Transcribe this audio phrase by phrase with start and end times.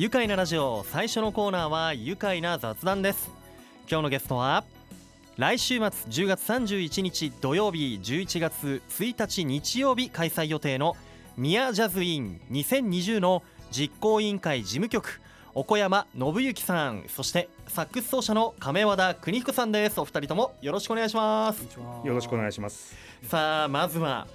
[0.00, 3.30] 愉快なラジオ最初のコーナーは愉快な雑談です。
[3.86, 4.64] 今日のゲストは
[5.36, 10.96] 来週末10月31日土曜日11月1日日曜日開催予定の
[11.36, 15.20] ミヤジャズイン2020の実行委員会事務局
[15.52, 20.00] 岡山信之さんそしてサックス奏者の亀和田邦彦さんです。
[20.00, 21.62] お二人ともよろしくお願いします。
[21.76, 22.96] よろしくお願いします。
[23.24, 24.26] さあまずは、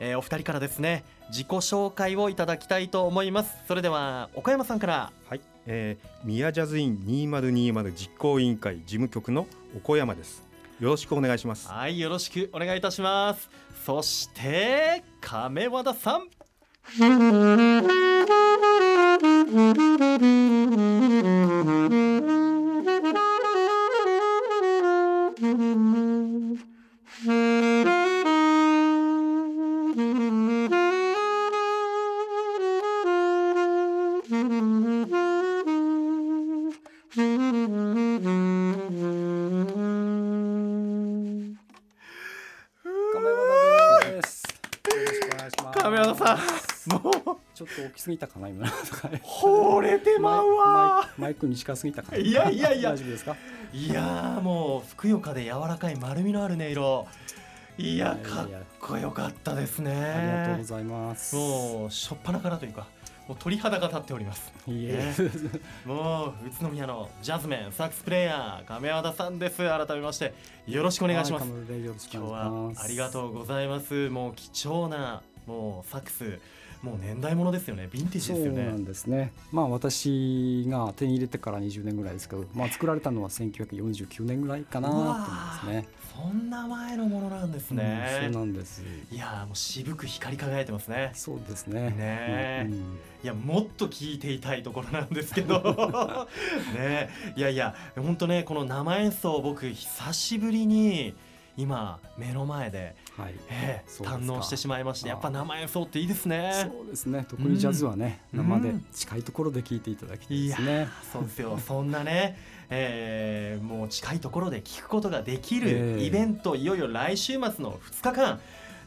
[0.00, 3.56] えー、お二人からですね自己紹介をいただきたいと思います。
[3.66, 5.12] それでは岡山さんから。
[5.30, 10.44] はい、えー、ミヤジャズイン2020実行委員会事務局の岡山です。
[10.78, 11.68] よろしくお願いします。
[11.68, 13.48] はいよろしくお願いいたします。
[13.86, 16.28] そして亀和田さん
[47.96, 48.66] すぎたかな今。
[48.66, 52.18] 惚れてまうわマイクに近すぎたかな。
[52.18, 52.90] いやいやいや。
[52.90, 53.36] 大丈夫ですか？
[53.72, 57.06] いやもうふくよかで柔らかい丸みのある音色。
[57.78, 58.48] いやかっ
[58.80, 59.90] こよかったですね。
[59.92, 61.34] ありがとうございます。
[61.34, 62.86] もうしょっぱなからというか
[63.26, 64.52] もう鳥肌が立っております。
[64.66, 65.14] いえ、
[65.86, 69.56] もう宇都宮のジャズメンサックスプレーヤー亀和田さんです。
[69.56, 70.34] 改めまして
[70.66, 71.46] よろしくお願いします。
[71.46, 74.10] 今日はありがとうございます。
[74.10, 76.40] もう貴重なもうサックス
[76.82, 77.88] もう年代物ですよね。
[77.92, 78.56] ヴィンテージですよね。
[78.56, 79.32] そうなんですね。
[79.52, 85.86] まあ私が手に入れてから20年ぐらいですけど、まあ、作られたのは1949年ぐらいかなと思いますね。
[86.12, 88.82] そんな前のものなんですね、うん、そうなんです。
[89.12, 91.12] いやもう渋く光り輝いてますね。
[91.14, 91.90] そうですね。
[91.90, 92.80] ね、うん、い
[93.22, 96.26] やもっと聞いていたいところなんですけど。
[96.74, 101.14] ねいやいや本当ねこの生演奏僕久しぶりに
[101.56, 103.34] 今目の前で、はい。
[103.50, 106.70] えー、堪能してしまいましてやっぱ生演奏っていいですね。
[106.70, 107.26] そうですね。
[107.28, 111.58] 特にジャズはね、うん、生で近いところで聴いていただきたいですね、そうですよ。
[111.58, 112.38] そんなね
[112.74, 118.40] えー、もう近いところで聞くことができるイベント、えー、いよいよ来週末の2日間。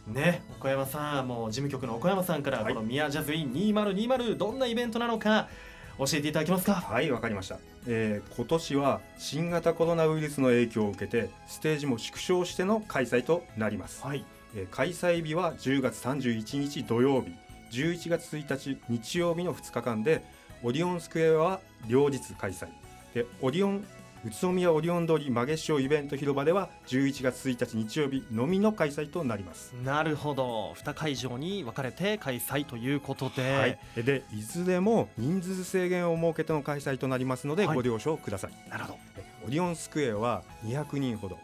[0.07, 5.49] ね、岡山さんもう事務局の岡山さんからこの「ミヤジャズイン2020」どんなイベントなのか
[5.97, 6.73] 教えていただけますか？
[6.73, 7.57] はいわかりました、
[7.88, 14.25] えー、今年は新型コロナウイルスの影響を受けてステージも縮小しての開催となります、はい、
[14.56, 17.31] えー、開催日は10月31日土曜日
[17.72, 20.23] 11月1日日曜日の2日間で
[20.63, 22.67] オリオンスクエアは両日開催。
[23.13, 23.85] でオリオン
[24.25, 29.74] 宇都宮オリオン通り曲げ潮イベント広場では11月1日日曜日のみの開催となります。
[29.84, 30.74] なるほど。
[30.78, 38.52] 2会場に分かれて開催ということで、はい、でいずれも人数制限を設けての開催となりますので、ご了承ください。
[38.68, 38.97] なるほど。
[39.46, 41.38] オリオンスクエアは200人ほど。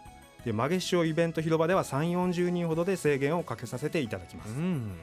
[0.43, 4.97] で曲げ潮イベント広場では3 4 0人ほどで制限をかけさせていただきます、うん、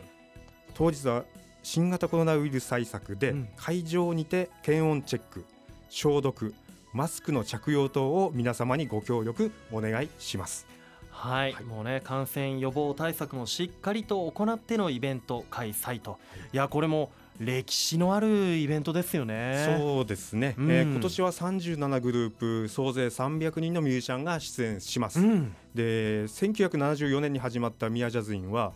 [0.74, 1.22] 当日は
[1.62, 5.44] 新型コロナウイルス対策で会場にて検温チェック
[5.90, 6.52] 消毒
[6.92, 10.66] マスクの着用等を皆様にご協力お願いします。
[11.10, 16.18] はい、はい、もうね感染予防対策もしっかりと行ってのイベント開催と、
[16.52, 17.10] いやこれも
[17.40, 19.76] 歴史のあるイベントですよね。
[19.78, 20.54] そうですね。
[20.58, 25.20] うん、えー、今年は37グループ総勢300人のミュージシャンが出演します。
[25.20, 28.72] うん、で、1974年に始まったミヤジャズインは、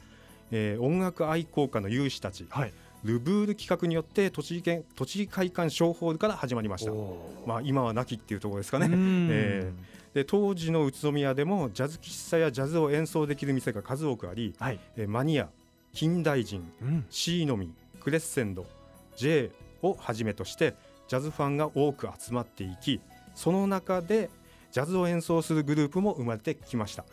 [0.53, 2.73] えー、音楽愛好家の有志たち、はい、
[3.05, 6.93] ルブール企画によって栃木県栃木会館商法から始まりました。
[7.47, 8.89] まあ今は亡きっていうところですかね。
[8.91, 15.49] えー、で当時の宇都宮でもジャズ喫茶やジャズを演奏できる店が数多くあり、はい、えマニア、
[15.93, 18.67] 近代人、うん、シーノミ、クレッセンド、
[19.17, 19.51] J
[19.83, 20.75] をはじめとして
[21.09, 23.01] ジャズファンが多く集まっていき、
[23.35, 24.31] その中で
[24.71, 27.05] ジャズを演奏するグループも生まれてきました。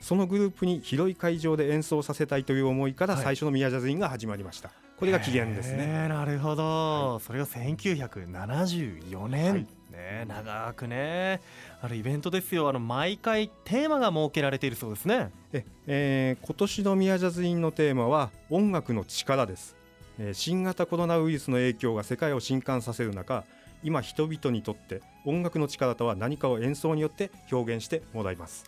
[0.00, 4.68] そのグループに広い会場で演奏させたいという思いから最初のミヤジャズインが始まりました。
[4.68, 6.08] はいこれが起源ですね。
[6.08, 11.40] なるほど、はい、それが1974年、はい、ね長くね。
[11.80, 12.68] あるイベントですよ。
[12.68, 15.30] あの毎回テーマが設けられているそうですね。
[15.52, 19.76] え、えー、今年の宮ジャズインのテーマは音楽の力です、
[20.18, 23.44] えー、新型コロナウイルスの影響が世界を震撼させる中
[23.84, 28.64] 今人々にとって音楽の力とは何かを演奏によって表現してもらいます。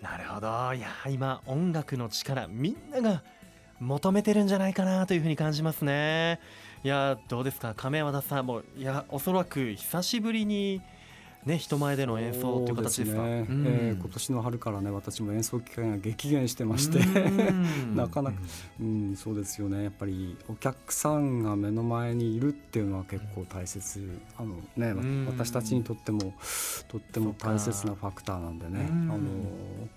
[0.00, 0.46] なるほど。
[0.74, 3.22] いや今音楽の力みんなが
[3.84, 6.40] 求めてるんじゃないかなというふうに感じますね。
[6.82, 7.74] いやどうですか？
[7.76, 10.82] 亀和田さんもいやおそらく久しぶりに
[11.46, 13.22] ね人前での演奏という形ですか？
[13.22, 13.46] ね。
[13.48, 13.66] うん。
[13.66, 16.98] えー今年の春からね私も演奏機会が激減してまして。
[16.98, 17.96] うん。
[17.96, 18.36] なかなか
[18.80, 19.16] うん。
[19.16, 19.84] そうですよね。
[19.84, 24.20] やっぱりお客さんが目の前にいるっていうのは結構大切。
[24.38, 25.26] あのねうん。
[25.26, 26.34] 私たちにとっても
[26.88, 28.86] とっても大切なファクターなんでね。
[28.90, 29.10] うん。
[29.10, 29.20] あの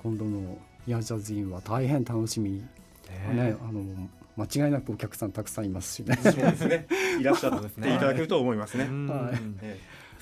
[0.03, 2.63] 今度のミヤジャズインは大変楽しみに
[3.09, 3.33] ね。
[3.33, 3.83] ねあの
[4.37, 6.15] 間違いなくお客さんたくさんいますしね。
[6.21, 6.87] そうですね。
[7.19, 7.87] いらっしゃっそうですね。
[7.89, 7.97] てい。
[7.97, 8.85] ただけると思いますね。
[8.85, 9.07] うん。
[9.07, 9.79] はいえ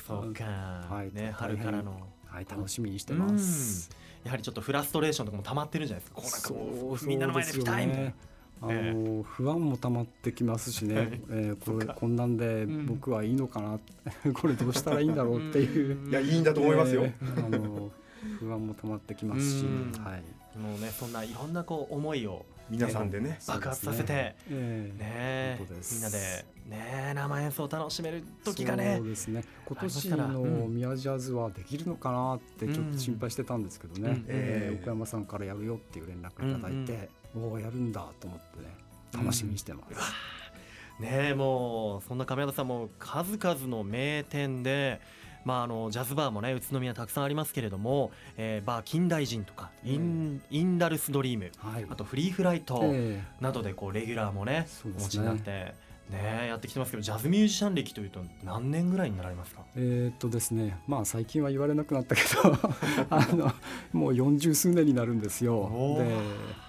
[0.07, 1.13] そうか、はい。
[1.13, 2.07] ね春からの。
[2.25, 3.89] はい楽しみにしてます。
[4.23, 6.49] やはりちょっとフラストレーションとかも溜まってるんじゃないですか。
[6.49, 8.13] こうみんなの前で吹きたいみたいな。
[8.61, 11.07] あの不安も溜まってきますしね、はい。
[11.29, 12.85] えーこれこんなんでうん。
[12.85, 13.79] 僕はいいのかな、
[14.33, 17.03] これどうしたらいいんだろうっていう、いやいいんだと思いますよ。
[17.03, 17.91] えーあの
[18.39, 20.03] 不安も溜まってきますし、うん。
[20.03, 23.39] はい、もうねそんないろんなこう思いを皆さんでね。
[23.47, 24.13] 爆発させて。
[24.13, 24.93] ええ。
[24.97, 25.95] ね本当です。
[25.95, 28.95] みんなでね生演奏を楽しめる時がね。
[28.97, 29.43] そうですね。
[29.67, 30.75] 今年のうん。
[30.75, 34.25] ミヤジャズはできるのかなってちょっと心配してたんですけどね、うん。
[34.27, 38.73] えーええ岡山さんからやるよっていう連絡いただいて、おおやるんだと思ってね
[39.13, 41.01] 楽しみにしてます。
[41.01, 45.01] ねもうそんな亀田さんも数々の名店で、
[45.45, 55.03] まあ、あのジャズバーもね宇都宮たくさんありますけれども、えーバー近代人とかイン,、インダルスドリームはい、あとフリーフライトえなどでこうレギュラーもねそうですね。
[55.03, 55.85] お持ちになって。
[56.07, 59.63] ね、やってきてますけどジャズミュージシャン歴というと何年ぐらいになられますか？
[59.75, 62.53] えーっとですねまあ最近は言われなくなったけど
[63.09, 63.51] あの
[63.91, 65.55] もう40数年になるんですよ。
[65.57, 66.07] おー。
[66.07, 66.15] で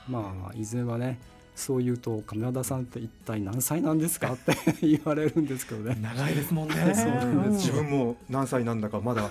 [0.09, 1.19] まあ以前はね
[1.59, 4.31] そう言うと亀田さんって一体何歳なんですか？
[4.35, 5.97] って言われるんですけどね。
[6.03, 6.75] 長いですもんね。
[6.95, 9.31] そうなんです自分も何歳なんだかまだ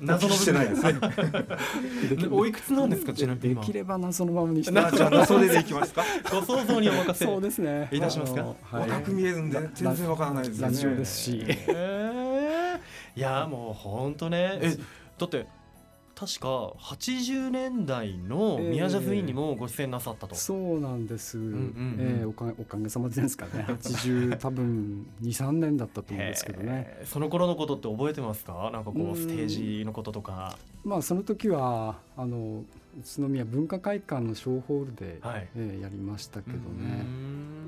[0.00, 0.82] 謎のしてないです。
[2.30, 3.12] おいくつなんですか？
[3.12, 3.60] ちなみに今。
[3.60, 4.78] できれば謎のままにして。
[4.80, 6.02] あじゃあ それでいきますか？
[6.30, 7.24] ご想像にお任せ。
[7.26, 7.88] そうですね。
[7.92, 8.54] いたしますか？
[8.72, 10.72] 若く見えるんで全然わからないですよね。
[10.74, 11.44] ラジオですし。
[11.46, 13.18] えー。
[13.18, 14.58] いやもう本当ね。
[14.62, 14.76] え
[15.18, 15.46] だって
[16.18, 21.96] 確か80年代の宮ジャズインにもご出演なさったと、そうなんです、んうんうん。
[22.00, 23.66] えーおかげおかげさまでですかね。
[23.82, 26.96] 80多分23年だったと思うんですけどね。
[27.00, 28.70] へーその頃のことって覚えてますか？
[28.72, 29.14] なんかこううん。
[29.14, 30.56] ステージのこととか。
[30.86, 32.64] まあその時はあの
[32.98, 35.46] 宇都宮文化会館の小ホールで、はい。
[35.54, 37.04] えーやりましたけどうね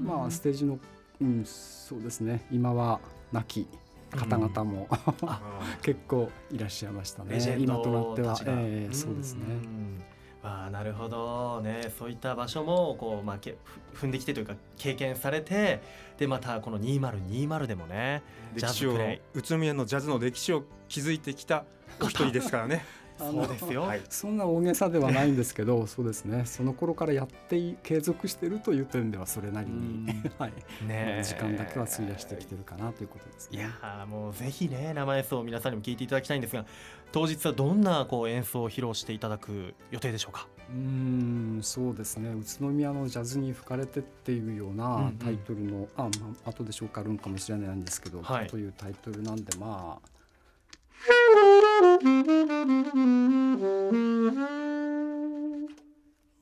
[0.03, 0.79] まあステージの、
[1.21, 2.47] うん、そうですね。
[2.51, 2.99] 今は
[3.31, 3.67] 亡き
[4.11, 4.89] 方々も、
[5.23, 7.35] あ 結構いらっしゃいましたね。
[7.35, 8.37] レジェン今となっては。
[8.47, 9.55] えーそうですね。
[9.55, 10.03] ん。
[10.43, 11.61] ああなるほど。
[11.63, 13.57] ねそういった場所もこう、まあ、け
[13.93, 15.83] ふ踏んできてというか経験されて
[16.17, 18.23] でまたこの2020でもね
[18.55, 18.95] ジャ歴史を
[19.35, 21.65] 宇都宮のジャズの歴史を築いてきた
[22.01, 22.85] お一人ですからね。
[23.21, 24.03] あのそうですよ、はい。
[24.09, 26.45] そんな大げさではないんですけどそうですね。
[26.47, 30.07] その頃からやってい継続しているという点ではそれなりに、
[30.39, 30.53] はい、
[30.87, 33.59] ね時間だけは費やしてきてるかなということですね。
[33.59, 36.65] いやーもうぜひね生演奏を皆さんにも聞いていただきたいんですが
[37.11, 40.47] 当日はどんなこう演奏を披露していただく予定でしょうか？
[40.71, 42.31] うーんそうですね。
[42.31, 45.17] 宇都宮のジャズに吹かれてっていうよううんうなん。
[45.19, 46.09] タイトルの、あ、ま
[46.45, 48.47] あ後で紹介あるんかもしれないんですけど、はい。
[48.47, 50.09] というタイトルなんでまあ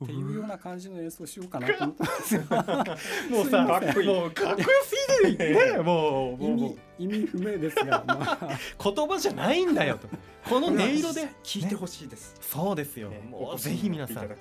[0.03, 2.03] っていうような感じの演奏しようかなと思って。
[2.03, 4.95] ますよもうさかっこいいもうかっこよす
[5.25, 6.43] ぎるねもう。
[6.43, 8.49] 意味意味不明ですが、 まあ、
[8.83, 10.07] 言葉じゃないんだよと。
[10.49, 11.27] この音色で。
[11.43, 12.35] 聞いてほしいです。
[12.41, 14.29] そうですよ、ねもうぜひ皆さん。
[14.29, 14.37] ね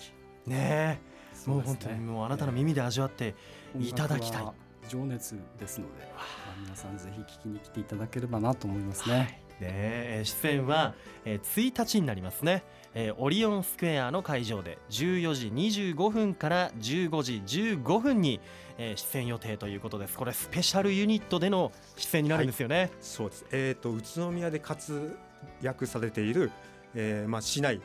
[0.47, 0.99] え。
[1.47, 3.35] もう本当にもうあなたの耳で味わって
[3.79, 4.45] いただきたい。
[4.89, 9.17] 情熱ですので、まあ皆さんぜひ聞きに来ていただければなと思いますね。
[9.17, 10.95] ねえー出演は、
[11.25, 12.63] えー1日になりますね、
[12.95, 17.43] えーオリオンスクエアの会場で14時25分から15時
[17.77, 18.41] 15分に、
[18.79, 20.17] えー出演予定ということです。
[20.17, 23.47] これスペシャルユニットでの出演になるんですよね、そうです。
[23.53, 25.17] えっ、と宇都宮で活
[25.63, 26.51] 躍されている、
[26.95, 27.81] えーまあ市内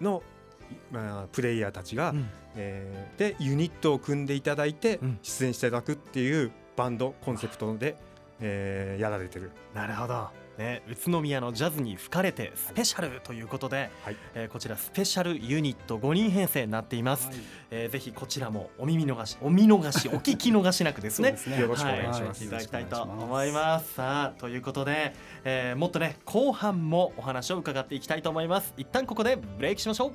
[0.00, 0.22] の
[0.92, 2.30] まあプレイヤーたちが、うん。
[2.56, 5.18] えーでユニットを組んでいただいてうん。
[5.22, 7.96] 出演していただくっていうバンドコンセプトで、
[8.40, 9.50] えーやられてる。
[9.74, 14.16] なるほど、ね、宇都宮のジャズに吹かれてスペシャルということで、はい。
[14.34, 17.36] えーこちらスペシャルユニット5人編成になっています、はい。
[17.70, 21.36] えーぜひこちらもお耳逃しお見逃し お聞き逃しなくですね。
[21.46, 21.60] ね。
[21.60, 22.40] よろしくお願いします。
[22.40, 23.94] はい、いただきたいと思います。
[23.94, 28.74] さあということで、えーもっとね後半もお話を伺っていきたいと思います。
[28.76, 30.12] 一旦ここでブレイクしましょう。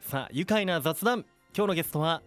[0.00, 2.22] さあ愉快な雑談今日のゲストは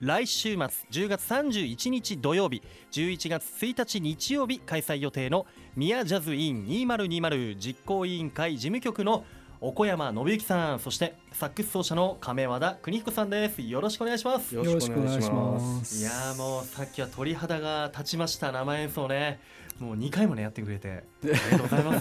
[0.00, 9.24] 来週末10月31日土曜日11月1日日曜日開催予定のミヤジャズイン2020実行委員会事務局の
[9.60, 13.60] 小山信之さんそしてサックス奏者の亀和田邦彦さんです。
[13.60, 14.54] よろしくお願いします。
[14.54, 16.00] よろしくお願いします。
[16.00, 18.52] いやもうさっきは鳥肌が立ちました。
[18.52, 19.40] 生演奏ね
[19.78, 21.04] もう2回もねやってくれて。
[21.22, 22.00] ありがとうございます。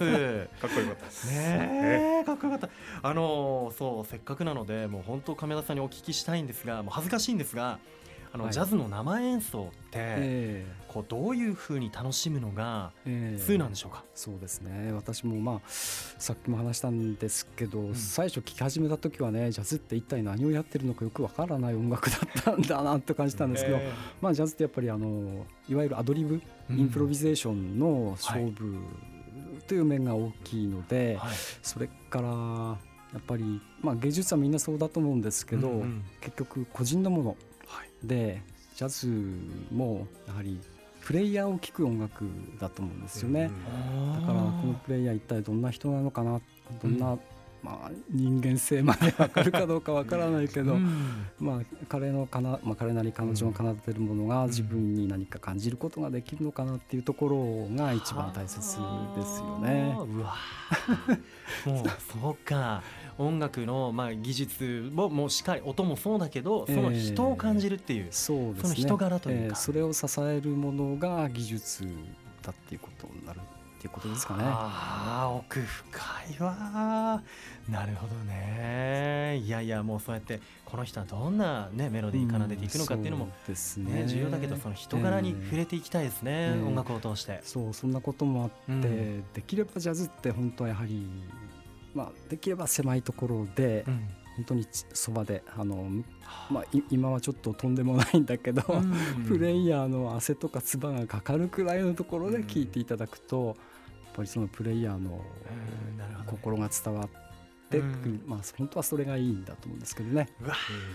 [0.61, 1.27] かっこよかったです。
[1.31, 2.69] ねえかっこよかった。
[3.01, 7.79] あのそうせっかくなのでもう本当亀田さんにお聞きしたいんですがもう恥ずかしいんですが
[8.37, 12.91] あの、はい、ジャズの生演奏って、えー、こうどういうふうに楽しむのが
[13.39, 14.91] 通なんでしょうか、えー、そうですね。
[14.93, 23.91] 私もまあさっきも話したんですけど、うん、最初聴き始めた時はねジャズって一体何をやってるのかよくわからない音楽だったんだなと感じたんですけど、えー、
[24.21, 28.77] まあジャズってやっぱりあのいわゆるアドリブ、うん、インプロビゼーションの勝負
[29.67, 32.77] という面が大きいので、はい、それから
[33.13, 37.35] やっぱり、まあ、芸術はみんなそうだと思うんですけど、うんうん、結局個人のもの
[38.03, 38.41] で
[38.75, 39.07] ジャズ
[39.71, 40.59] もやはり
[41.01, 42.25] プレイヤーを聴く音楽
[42.59, 43.49] だと思うんですよね、
[44.13, 46.41] だからこのプレイヤー一体どんな人なのかな
[46.83, 47.19] どんな、うん、
[47.63, 59.95] まあ、人間性まで分かるかどうか分からないけど、うん、まあ、彼のかな、まあ、彼なり彼女の奏でてるものが自分に何か感じることができるのかなっていうところが一番大切ですよね。
[59.97, 60.35] うわ
[61.65, 61.85] もう
[62.21, 62.83] そうか。
[63.17, 71.87] 音楽のまあ技術ももうしっかり音もそうだけどその人を感じるっていう、えー、そうですね、その人柄というか、えー、それを支えるものが技術
[72.43, 73.39] だっていうことになる
[73.87, 74.43] いうことですかね。
[74.45, 75.99] ああ奥深
[76.37, 77.21] いわ。
[77.69, 79.41] なるほどね。
[79.43, 87.39] いやいやもうそうやってこの人はどんな、ね、メロディー奏でていくのかっていうのも、ね、ね、重要だけどその人柄に触れていきたいですね、えー、音楽を通して。
[87.43, 91.07] そうそんなこともあって、うん、できればジャズって本当はやはり
[91.97, 95.89] まあ、できれば狭いところで、うん、本当にそばであの、
[96.51, 98.93] まあ、今はちょっととんでもないんだけど、うん、
[99.27, 103.57] プレイヤーの汗とか唾がかかるくらいのところで聞いていただくと、
[104.17, 105.21] ぱりそのプレイヤーの
[106.25, 107.09] 心が伝わっ
[107.69, 107.79] て。
[107.79, 110.29] うん、まあ、本当はそれがいいんだと思うんですけどね、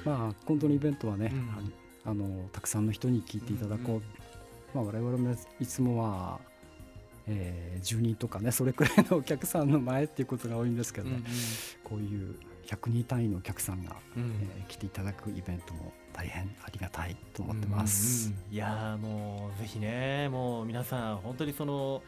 [0.06, 1.30] まあ、本当にイベントはね、
[2.02, 4.02] あのたくさんの人に聞いていただこう、
[4.74, 6.40] まあ、我々もいつもは
[7.26, 11.22] えー、10人とかねそれくらいのお客さんの前っていうことが多いんですけどね、
[11.84, 12.36] こういう
[12.66, 18.28] 100人単位のお客さんが、うん、えー、来ていただくイベントも大変ありがたいと思ってます。
[18.28, 22.02] うんうん、いやもうぜひねもう皆さん本当にその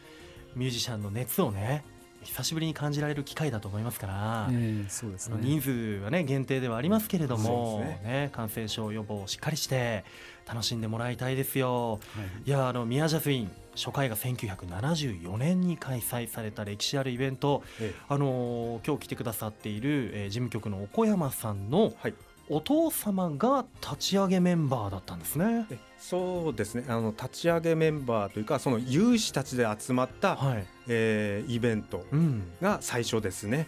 [0.56, 1.84] ミュージシャンの熱をね
[2.24, 5.70] 久しぶりに感じられる機会だと思いますから、えーそうですね、人数
[6.02, 10.04] は、ね、限定ではありますけれども、ね、ね、感染症予防をしっかりして
[10.46, 11.92] 楽しんでもらいたいですよ。
[11.92, 11.98] は
[12.44, 22.14] い、いやあのミヤジャズイン初回が1974年に開催された歴史あるイベント、ええ、あの今日来てくださっている、えー、事務局の小山さんの、はい
[22.50, 25.66] お父様が立ち上げメンバーだったんですね。
[25.98, 26.84] そうですね。
[26.88, 32.04] あの立ち上げメンバーというかその有志たちで集まった、はい、えー、イベント
[32.60, 33.66] が最初ですね。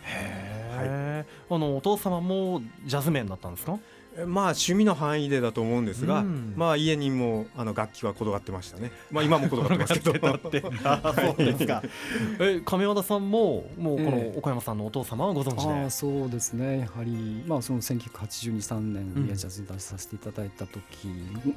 [0.72, 3.78] うん、はい、あのお父様もジャズメンだったんですか？
[4.24, 8.90] まあ趣味の範囲でだと思うんですが、うん、まあ家にもあの楽器は転がってましたね。
[9.10, 10.38] まあ今も転がってますけど。
[11.14, 11.82] そうですか。
[12.40, 16.80] え亀和田さんももうこの岡山さんのお父様はご存知で、えー、あそうですね。
[16.80, 21.08] やはりまあその1982、3年ミヤジャズに出させていただいた時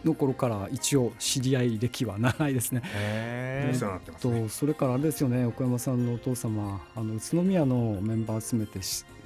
[0.04, 2.82] の頃から一応知り合い歴は長いですね。
[2.96, 5.46] えー、ね、とそれからあれですよね。
[5.46, 8.80] 岡山さんのお父様あの宇都宮のメンバー集めて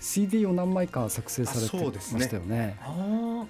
[0.04, 2.78] CD を何枚か作成されてましたよね。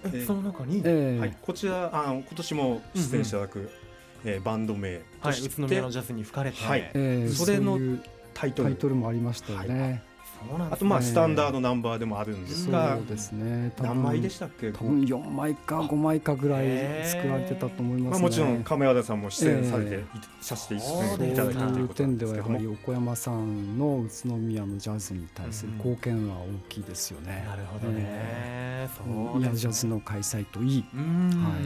[0.06, 3.70] えその中に、えー、はい、こちらあ今年も出演していただく、うんうん、
[4.26, 6.92] えー、バンド名として、はい、宇都宮のジャズに吹かれて、はい。
[6.94, 7.80] えー、それの
[8.36, 8.70] タイトル。
[8.70, 9.82] タイトルもありましたよね。
[9.82, 10.04] はい
[10.72, 13.72] あとまあスタンダードナンバーでもあるんですが、そうですね。
[13.82, 14.72] 何枚でしたっけ？
[14.72, 20.04] 多分4枚か5枚かぐらい作られてたと思います、ね、まあもちろん亀和田さんも出演されて、
[20.42, 20.80] させてい
[21.36, 27.46] ただいたという点ではやはり横山さんの宇都宮のジャズに対する貢献は大きいですよね。
[27.48, 28.90] なるほどね。
[28.98, 30.86] そう宮ジャズの開催といい。
[30.94, 31.58] は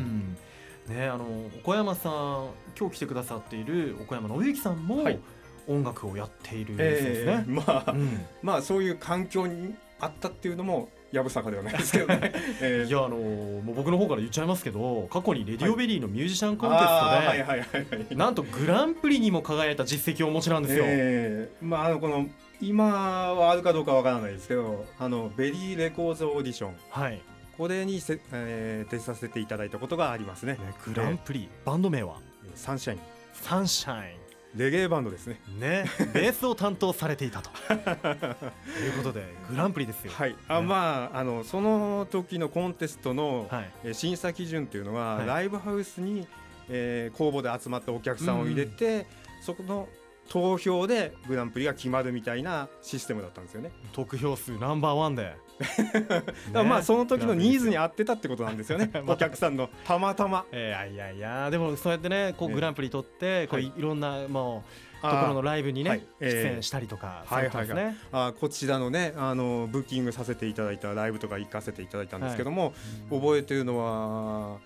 [0.89, 0.91] い。
[0.91, 1.25] ねあの
[1.63, 2.47] 小山さん
[2.79, 5.19] 今日来てくださっている岡山信之さんも、はい
[5.67, 20.83] 音楽をやっているんですね、えー、まあ、うん、まあそういう環境にあったっていうのもやぶさかではないですけどね、 えー、いやあのもう僕の方から言っちゃいますけど過去にレディオベリーのミュージシャンコンテストでなんとグランプリにも輝いた実績をお持ちなんですよ。
[20.85, 22.27] えー、まああのこの
[22.59, 27.21] 今はあるかどうかわからないですけどあのベリーレコーズオーディション、はい、
[27.57, 30.53] これにせ、えー、出させていただいたことがありますね。
[30.53, 32.17] ねグランプリ、バンド名は？
[32.55, 32.99] サンシャイン。
[33.33, 34.26] サンシャイン。
[34.57, 35.39] レゲエバンドですね。
[35.59, 40.11] ね、ベースを担当されていたと いうことでグランプリですよ。
[40.11, 40.35] はい。
[40.47, 46.27] あ、ね、まああのその時のコンテストの、はい、審査基準っていうのは、はい、ライブハウスに、
[46.69, 49.05] えー、公募で集まったお客さんを入れて、うん、
[49.43, 49.87] そこの
[50.27, 53.71] 投票でグランプリが決まるみたいなシステムだったんですよね。
[53.93, 55.35] 得票数ナンバーワンで。
[56.53, 58.91] ね、まあその時のニーズに合ってたってことなんですよね。
[59.07, 59.69] お客さんの。
[59.85, 60.45] たまたま。
[60.53, 61.49] いやいやいや。
[61.49, 63.71] でもそうやってねこうグランプリ取ってこうい。
[63.77, 64.63] ろんなも
[64.99, 72.73] うところのライブにね、出演したりとかはいはいはい、あこちらのねあのブッキングさせていただいたライブとか行かせていただいたんですけども、
[73.09, 74.57] はい、覚えてるのは、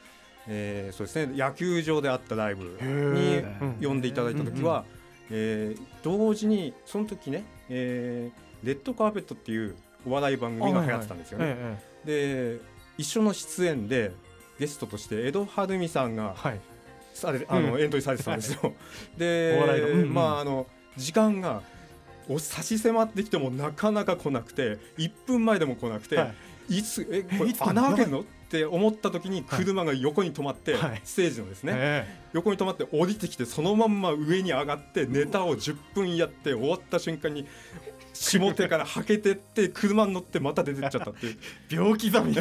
[0.47, 4.85] えー、そうですね野球場であったライブに呼んでいただいた時は、
[5.31, 11.45] えー、同時にその時ね、えー、レッドカーペットっていうお笑い番組が流行ってたんですよね。
[11.45, 12.59] はいはい、で
[12.97, 14.11] 一緒の出演で
[14.59, 16.59] ゲストとして江戸晴美さんが、はい、
[17.13, 18.73] されあの、うん、エントリーされてたんですよ。
[19.17, 19.59] で、
[19.91, 21.61] うんうん、まああの時間が
[22.29, 26.35] お差し迫ってきてもなかなか来なくて1分前でも来なくて、はい、
[26.69, 28.19] いつえこれ穴開けるの？
[28.21, 37.47] って思った時に車が横に止まって、はい、ステージのですね、はい、横に止まって降りてきてそのまんま上に上がってネタを10分やって終わった瞬間に
[38.13, 41.37] 下手からはけてって車に乗ってまた出てっちゃったっていう。
[41.69, 42.35] 秒刻み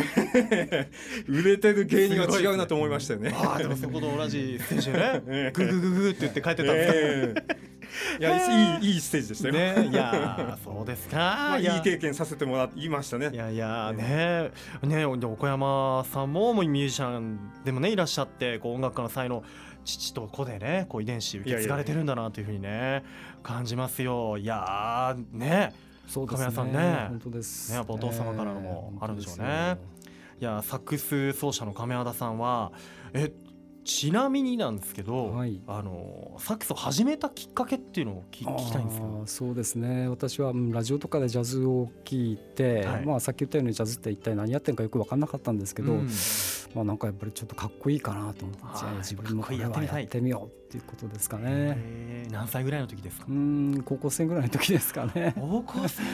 [1.28, 3.32] 売れてる芸人は違うなと思いましたよね。
[3.34, 7.79] ああでもそこと同じステ ージねググググって言って帰ってたんですか、えー、
[8.18, 9.54] いやいいいいステージでしたよ。
[9.54, 13.30] ね、いやそうですか、まあ、いい経験させてもらいましたね。
[13.32, 14.50] いやいやね。
[14.82, 19.42] ね岡山さんももうミュージシャンでもねいらっしゃってこう音楽家の才能
[19.84, 23.04] 父と子でねこう遺伝子受け継がれてるんだなというふうにね
[23.42, 24.36] 感じますよ。
[24.38, 25.72] いやね。
[26.06, 26.50] そうですね。
[26.50, 27.06] さんね。
[27.08, 27.70] 本当です。
[27.70, 29.78] ねやっぱお父様からのもあるんでしょうね。
[30.40, 32.72] いやサックス奏者の亀和田さんは
[33.12, 33.30] え
[33.84, 39.22] ちなみになんですけど、はい、あのサックスを始めたきっかけっていうのを聞きたいんですよ。
[39.26, 40.08] そうですね。
[40.08, 46.08] 私はラジオとかでジャズを聞いて、はい、まあ、さっき言ったようにジャズって一体何やってるかよく分かんなかったんですけど、うん、
[46.74, 48.62] まあ、なんかやっぱりちょっとかっこいいかなと思って
[48.98, 52.26] 自分もこれはやってみようっていうことですかね。
[52.30, 53.26] 何歳ぐらいの時ですか？
[53.28, 55.34] うん高校生ぐらいの時ですかね。
[55.36, 56.02] 高校生。
[56.02, 56.08] ね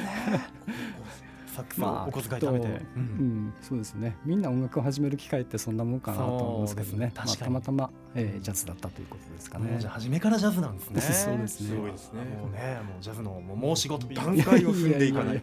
[1.57, 9.77] サックスお小遣い食べて、まあ、うん、うん、そうですねみんな音楽を始める機会ってそんなもんかなと思うんですけどねまあ、たまたま、えー、ジャズだったということですかね。
[9.79, 11.01] じゃ初めからジャズなんですね。
[11.01, 11.69] そうですね。
[11.69, 12.25] すごいですね。
[12.25, 15.35] もうねもうジャズのもう申し事段階を踏んでいかない。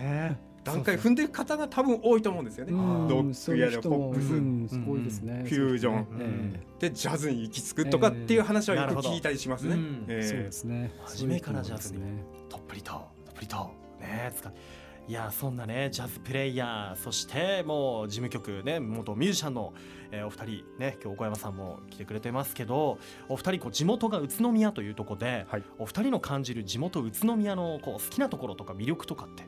[0.00, 2.72] ね段階踏んでいく方が多分多いと思うんですよね。
[2.72, 2.78] ド
[3.20, 5.44] ッグやポップス、すごいですね。
[5.48, 9.74] フュージョン、でジャズに行き着くとかっていう話はよく聞いたりしますね。
[10.22, 10.92] そうですね。
[11.02, 12.00] 初めからジャズに
[12.48, 14.81] とっぷりととっぷりとね使って。
[15.08, 19.74] いやそんなねジャズプレイヤーそしてもう事務局ね元ミュージシャンの、
[20.12, 29.44] えー、お二人ね今日岡山さんも来てくれてますけどお二人こう地元が宇都宮というところで、はい、お二人の感じる地元宇都宮のこう好きなところとか魅力とかって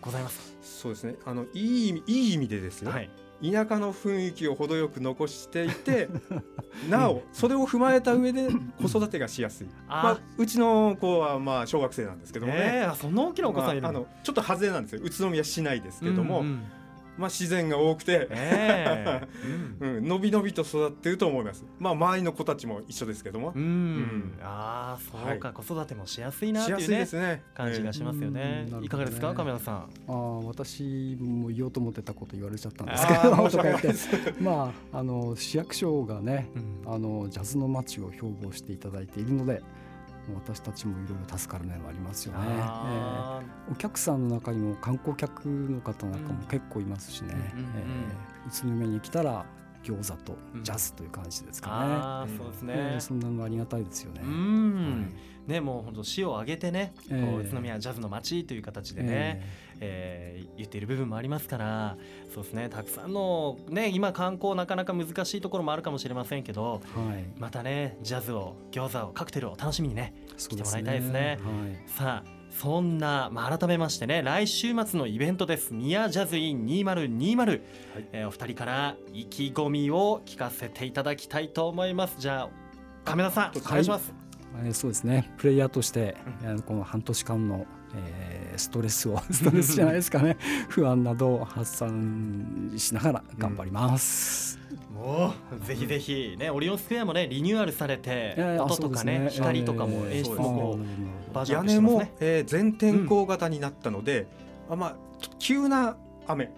[0.00, 1.14] ございますそうですね。
[1.24, 3.10] あのいい意味いい意味でですね、はい、
[3.42, 6.08] 田舎の雰囲気を程よく残していて
[6.88, 8.48] なおそれを踏まえた上で
[8.80, 9.66] 子育てがしやすい。
[9.88, 15.00] まあ、うちの子はまあ小学生なんですけどもね、えー、そんな大きなお子さんいる、まあ、あのちょっと外れなんですよ。
[15.02, 16.62] 宇都宮市内ですけども、うんうん
[17.18, 21.64] まあ、自然が多くて、えー うん、のびのびと育ってると思います。
[21.78, 23.52] まあ、周りの子たちも一緒ですけども。
[23.54, 27.06] うん、うん、ああ、そうか、はい、子育てもしやすいなっていうね。
[27.12, 28.66] ね感じがしますよね。
[28.66, 29.76] えー、いかがですか、亀田さん。
[29.76, 33.20] ああ、私も言おうと思ってたこと言われちゃったんですけど。
[34.40, 36.48] まあ、あの市役所がね、
[36.86, 39.62] うん、あのジャズの街を標榜していただいているので。
[40.34, 49.44] 私たちもいろいろ助かる面はありますよね、えー、お客さんの中にも観光客の方なんかも結構いますしね、うんえー、宇都宮に来たら
[49.82, 52.36] 餃子とジャズという感じですかね。
[52.36, 54.22] そうですね、えー、そんなのありがたいですよね。
[54.24, 55.18] うん、は
[55.48, 59.42] い、ねもう本当市を挙げてね、えー、宇都宮ジャズの街という形でね、
[59.80, 61.96] えー、えー、言っている部分もありますから
[62.32, 62.68] そうですね。
[62.68, 71.38] たくさんのね今観光なかなか難しいところもあるかもしれませんけど、はい、またねジャズを餃子をカクテルを楽しみにね来てもらいたいですね。
[71.40, 71.50] すね。
[71.50, 75.72] はい、さあそんな、まあ、改めましてね来週末のイベントです。
[75.72, 77.60] 宮ジャズイン2020、はい。
[78.12, 82.16] えー、お二人から意気込みを聞かせていただきたいと思います。
[82.18, 82.48] じゃあ
[83.04, 84.14] 亀田さんお願いします、
[84.62, 85.32] はい、そうですね。
[85.38, 90.36] プレイヤーとして、うん、この半年間の、えー、ストレスを ストレスじゃないですかね。
[90.68, 100.78] 不安などを発散しながら頑張ります、うんもうぜひぜひねオリオンスクエアもねリニューアルされて音とかね光とかも演出も
[101.32, 104.26] バージョン屋根も、え全天候型になったので、
[104.68, 104.96] あまあ
[105.38, 106.50] 急な雨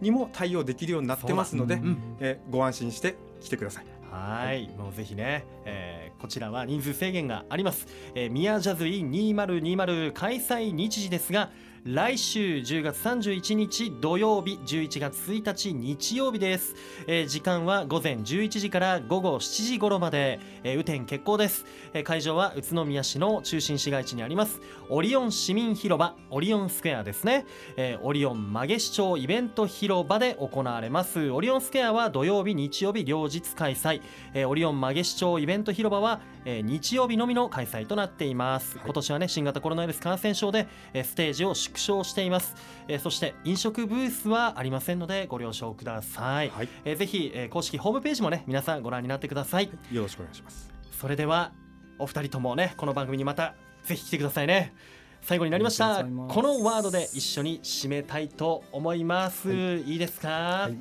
[0.00, 1.80] にも対応できるようになってますので、
[2.20, 3.86] えご安心して来てください。
[4.12, 7.86] はい、もうぜひね、えー、こちらは人数制限があります。
[8.14, 11.50] えー、ミヤジャズイン2020開催日時ですが、
[11.84, 16.76] 来週10月31日土曜日11月1日日曜日です、
[17.08, 24.60] えー、時間は午前11時から午後7時頃まで、えー、雨天決行です、えー、会場は宇都宮市の中心市街地にあります。
[24.90, 31.30] オリオン市民広場オリオンスクエアですね、えー、オリオン曲げ市長イベント広場で行われます。
[31.30, 34.02] オリオンスクエアは土曜日日曜日両日開催、
[34.34, 42.54] えー、オリオン曲げ市長イベント広場は、えー、日曜日のみの開催となっています、はい、今年はね新型コロナウイルス感染症で、えー、ステージを縮小しています、
[42.88, 49.70] えー、そして飲食ブースはありませんのでご了承ください、はい、えー、ぜひ、えー、公式ホームページもね皆さんご覧になってください。
[49.90, 50.70] よろしくお願いします。
[50.90, 51.52] それでは
[51.98, 53.54] お二人ともねこの番組にまた
[53.84, 54.74] ぜひ来てくださいね。
[55.22, 56.04] 最後になりました。
[56.04, 60.76] このワードで一緒に締めたいと思います、はい、いいですか、はい、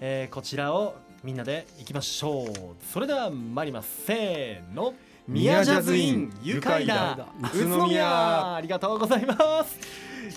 [0.00, 2.52] えー、こちらをみんなでいきましょう。
[2.92, 4.04] それでは参ります。
[4.06, 4.94] せーの。
[5.26, 7.16] 宮ジャズイン愉快な
[7.54, 8.56] 宇都宮。
[8.56, 9.78] ありがとうございます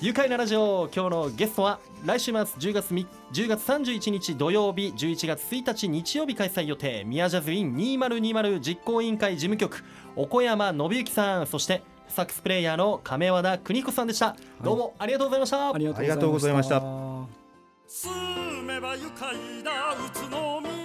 [0.02, 9.84] 愉快なラジオ今日のゲストは来週末10月10月31日土曜日11月1日日曜日開催予定宮ジャズイン2020実行委員会事務局
[10.16, 15.74] 岡山信之さんそしてサックスプレイヤーの亀和田邦彦さんでした、はい、どうもありがとうございました。
[15.74, 16.80] ありがとうございました。
[17.88, 20.77] 住めば愉快な宇都宮